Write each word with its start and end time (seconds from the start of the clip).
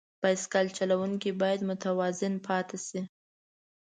بایسکل 0.21 0.67
چلوونکی 0.77 1.31
باید 1.41 1.61
متوازن 1.69 2.33
پاتې 2.47 2.77
شي. 2.87 3.01